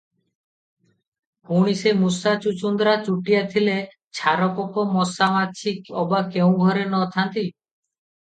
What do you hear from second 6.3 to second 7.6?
କେଉଁ ଘରେ ନ ଥାନ୍ତି?